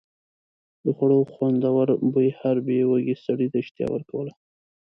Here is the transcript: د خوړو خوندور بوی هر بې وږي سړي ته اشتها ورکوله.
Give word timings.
د 0.83 0.85
خوړو 0.97 1.19
خوندور 1.33 1.87
بوی 2.13 2.29
هر 2.39 2.55
بې 2.65 2.79
وږي 2.89 3.15
سړي 3.25 3.47
ته 3.51 3.57
اشتها 3.63 3.85
ورکوله. 3.93 4.33